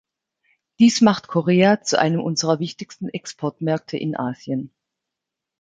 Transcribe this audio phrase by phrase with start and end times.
[0.79, 4.73] Dies macht Korea zu einem unserer wichtigsten Exportmärkte in Asien.